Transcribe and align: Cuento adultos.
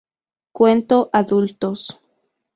Cuento 0.51 1.11
adultos. 1.13 2.01